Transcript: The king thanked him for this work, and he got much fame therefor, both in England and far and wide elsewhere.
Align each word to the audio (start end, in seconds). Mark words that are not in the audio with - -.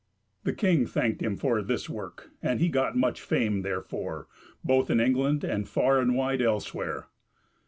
The 0.45 0.53
king 0.53 0.87
thanked 0.87 1.21
him 1.21 1.37
for 1.37 1.61
this 1.61 1.87
work, 1.87 2.31
and 2.41 2.59
he 2.59 2.69
got 2.69 2.97
much 2.97 3.21
fame 3.21 3.61
therefor, 3.61 4.27
both 4.63 4.89
in 4.89 4.99
England 4.99 5.43
and 5.43 5.69
far 5.69 5.99
and 5.99 6.15
wide 6.15 6.41
elsewhere. 6.41 7.05